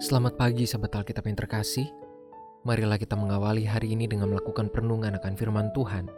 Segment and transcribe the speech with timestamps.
[0.00, 1.84] Selamat pagi sahabat Alkitab yang terkasih.
[2.64, 6.08] Marilah kita mengawali hari ini dengan melakukan perenungan akan firman Tuhan.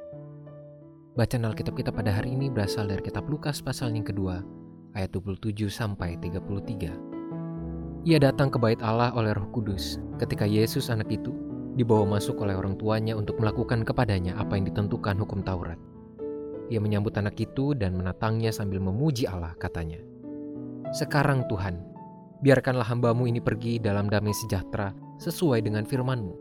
[1.18, 4.38] Bacaan Alkitab kita pada hari ini berasal dari kitab Lukas pasal yang kedua,
[4.95, 8.06] ayat 27 sampai 33.
[8.06, 11.34] Ia datang ke bait Allah oleh Roh Kudus ketika Yesus anak itu
[11.74, 15.83] dibawa masuk oleh orang tuanya untuk melakukan kepadanya apa yang ditentukan hukum Taurat.
[16.70, 19.98] Ia menyambut anak itu dan menatangnya sambil memuji Allah katanya.
[20.94, 21.91] Sekarang Tuhan,
[22.42, 24.90] biarkanlah hambamu ini pergi dalam damai sejahtera
[25.22, 26.34] sesuai dengan firmanmu.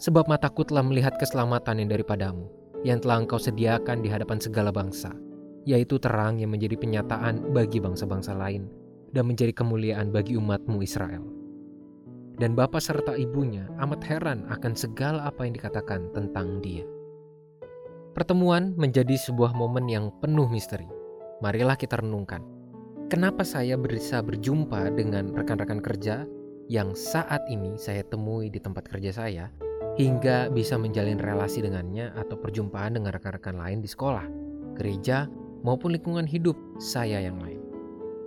[0.00, 2.50] Sebab mataku telah melihat keselamatan yang daripadamu,
[2.82, 5.14] yang telah engkau sediakan di hadapan segala bangsa,
[5.62, 8.66] yaitu terang yang menjadi penyataan bagi bangsa-bangsa lain,
[9.14, 11.22] dan menjadi kemuliaan bagi umatmu Israel.
[12.40, 16.82] Dan bapak serta ibunya amat heran akan segala apa yang dikatakan tentang dia.
[18.16, 20.88] Pertemuan menjadi sebuah momen yang penuh misteri.
[21.44, 22.42] Marilah kita renungkan
[23.12, 26.24] Kenapa saya bisa berjumpa dengan rekan-rekan kerja
[26.72, 29.52] yang saat ini saya temui di tempat kerja saya
[30.00, 34.24] hingga bisa menjalin relasi dengannya atau perjumpaan dengan rekan-rekan lain di sekolah,
[34.80, 35.28] gereja,
[35.60, 37.60] maupun lingkungan hidup saya yang lain.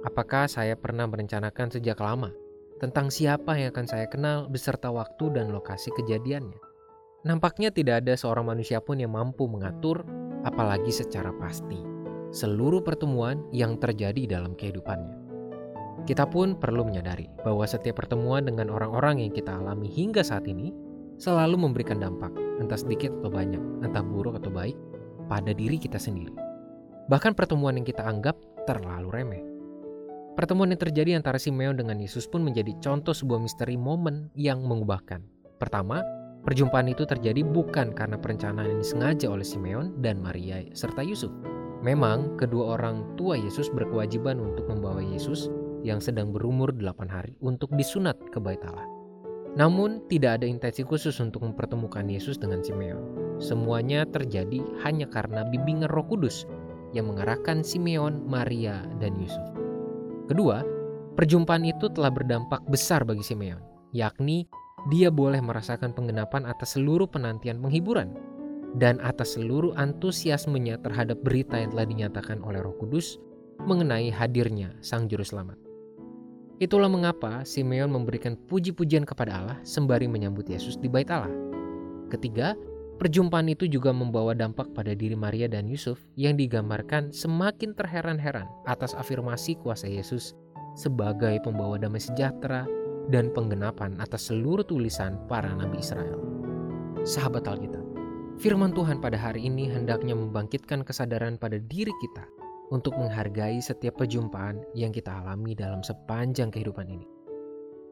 [0.06, 2.30] Apakah saya pernah merencanakan sejak lama
[2.78, 6.62] tentang siapa yang akan saya kenal beserta waktu dan lokasi kejadiannya?
[7.26, 10.06] Nampaknya tidak ada seorang manusia pun yang mampu mengatur,
[10.46, 11.95] apalagi secara pasti
[12.36, 15.16] seluruh pertemuan yang terjadi dalam kehidupannya.
[16.04, 20.76] Kita pun perlu menyadari bahwa setiap pertemuan dengan orang-orang yang kita alami hingga saat ini
[21.16, 24.76] selalu memberikan dampak, entah sedikit atau banyak, entah buruk atau baik,
[25.32, 26.36] pada diri kita sendiri.
[27.08, 28.36] Bahkan pertemuan yang kita anggap
[28.68, 29.44] terlalu remeh.
[30.36, 35.24] Pertemuan yang terjadi antara Simeon dengan Yesus pun menjadi contoh sebuah misteri momen yang mengubahkan.
[35.56, 36.04] Pertama,
[36.44, 41.32] perjumpaan itu terjadi bukan karena perencanaan yang disengaja oleh Simeon dan Maria serta Yusuf,
[41.86, 45.54] Memang kedua orang tua Yesus berkewajiban untuk membawa Yesus
[45.86, 48.90] yang sedang berumur 8 hari untuk disunat ke bait Allah.
[49.54, 53.00] Namun tidak ada intensi khusus untuk mempertemukan Yesus dengan Simeon.
[53.38, 56.50] Semuanya terjadi hanya karena bimbingan Roh Kudus
[56.98, 59.46] yang mengarahkan Simeon, Maria, dan Yusuf.
[60.26, 60.66] Kedua,
[61.14, 63.62] perjumpaan itu telah berdampak besar bagi Simeon,
[63.94, 64.50] yakni
[64.90, 68.18] dia boleh merasakan penggenapan atas seluruh penantian penghiburan
[68.76, 73.18] dan atas seluruh antusiasmenya terhadap berita yang telah dinyatakan oleh Roh Kudus
[73.64, 75.56] mengenai hadirnya Sang Juru Selamat.
[76.60, 81.32] Itulah mengapa Simeon memberikan puji-pujian kepada Allah sembari menyambut Yesus di bait Allah.
[82.08, 82.56] Ketiga,
[82.96, 88.96] perjumpaan itu juga membawa dampak pada diri Maria dan Yusuf yang digambarkan semakin terheran-heran atas
[88.96, 90.32] afirmasi kuasa Yesus
[90.80, 92.64] sebagai pembawa damai sejahtera
[93.12, 96.20] dan penggenapan atas seluruh tulisan para nabi Israel.
[97.04, 97.84] Sahabat Alkitab,
[98.36, 102.28] Firman Tuhan pada hari ini hendaknya membangkitkan kesadaran pada diri kita
[102.68, 107.08] untuk menghargai setiap perjumpaan yang kita alami dalam sepanjang kehidupan ini.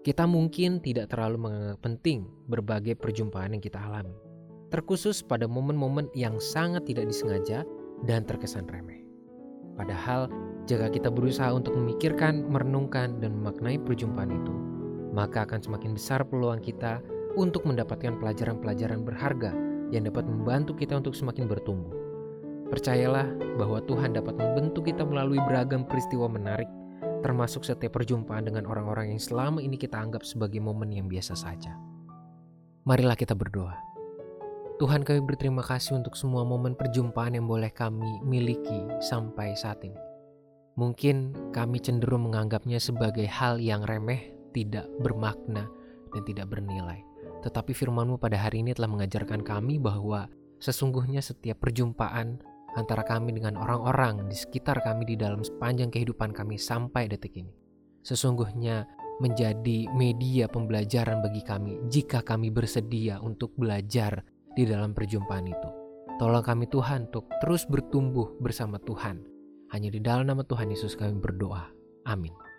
[0.03, 4.19] Kita mungkin tidak terlalu menganggap penting berbagai perjumpaan yang kita alami,
[4.67, 7.63] terkhusus pada momen-momen yang sangat tidak disengaja
[8.03, 8.99] dan terkesan remeh.
[9.79, 10.27] Padahal,
[10.67, 14.53] jika kita berusaha untuk memikirkan, merenungkan, dan memaknai perjumpaan itu,
[15.15, 16.99] maka akan semakin besar peluang kita
[17.39, 19.55] untuk mendapatkan pelajaran-pelajaran berharga
[19.93, 21.93] yang dapat membantu kita untuk semakin bertumbuh.
[22.73, 23.29] Percayalah
[23.61, 26.65] bahwa Tuhan dapat membentuk kita melalui beragam peristiwa menarik,
[27.21, 31.77] termasuk setiap perjumpaan dengan orang-orang yang selama ini kita anggap sebagai momen yang biasa saja.
[32.89, 33.77] Marilah kita berdoa.
[34.81, 40.01] Tuhan kami berterima kasih untuk semua momen perjumpaan yang boleh kami miliki sampai saat ini.
[40.73, 45.69] Mungkin kami cenderung menganggapnya sebagai hal yang remeh, tidak bermakna,
[46.09, 47.12] dan tidak bernilai.
[47.43, 50.31] Tetapi firmanmu pada hari ini telah mengajarkan kami bahwa
[50.63, 52.39] sesungguhnya setiap perjumpaan
[52.79, 57.53] antara kami dengan orang-orang di sekitar kami di dalam sepanjang kehidupan kami sampai detik ini.
[58.03, 58.87] Sesungguhnya
[59.21, 64.25] menjadi media pembelajaran bagi kami jika kami bersedia untuk belajar
[64.57, 65.69] di dalam perjumpaan itu.
[66.17, 69.25] Tolong kami Tuhan untuk terus bertumbuh bersama Tuhan.
[69.73, 71.65] Hanya di dalam nama Tuhan Yesus kami berdoa.
[72.05, 72.52] Amin.